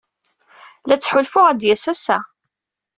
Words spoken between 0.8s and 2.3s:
La ttḥulfuɣ ad d-yas ass-a.